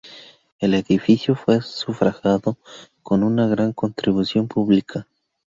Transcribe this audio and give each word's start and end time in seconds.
El 0.59 0.73
edificio 0.73 1.35
fue 1.35 1.61
sufragado 1.61 2.57
con 3.03 3.21
una 3.21 3.45
gran 3.45 3.71
contribución 3.71 4.47
pública. 4.47 5.07